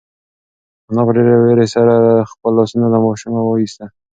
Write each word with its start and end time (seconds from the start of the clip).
انا 0.89 1.01
په 1.07 1.11
ډېرې 1.15 1.35
وېرې 1.43 1.67
سره 1.75 1.93
خپل 2.31 2.51
لاسونه 2.59 2.87
له 2.93 2.99
ماشومه 3.05 3.41
وایستل. 3.43 3.89